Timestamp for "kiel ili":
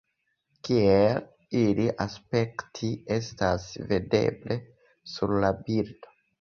0.67-1.85